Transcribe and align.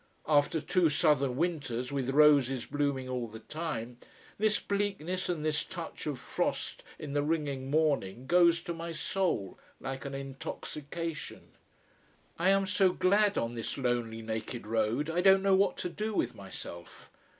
After 0.27 0.59
two 0.59 0.89
southern 0.89 1.37
winters, 1.37 1.91
with 1.91 2.09
roses 2.09 2.65
blooming 2.65 3.07
all 3.07 3.27
the 3.27 3.37
time, 3.37 3.99
this 4.39 4.59
bleakness 4.59 5.29
and 5.29 5.45
this 5.45 5.63
touch 5.63 6.07
of 6.07 6.17
frost 6.17 6.83
in 6.97 7.13
the 7.13 7.21
ringing 7.21 7.69
morning 7.69 8.25
goes 8.25 8.63
to 8.63 8.73
my 8.73 8.93
soul 8.93 9.59
like 9.79 10.03
an 10.03 10.15
intoxication. 10.15 11.51
I 12.39 12.49
am 12.49 12.65
so 12.65 12.93
glad, 12.93 13.37
on 13.37 13.53
this 13.53 13.77
lonely 13.77 14.23
naked 14.23 14.65
road, 14.65 15.07
I 15.07 15.21
don't 15.21 15.43
know 15.43 15.55
what 15.55 15.77
to 15.77 15.89
do 15.89 16.15
with 16.15 16.33
myself. 16.33 17.11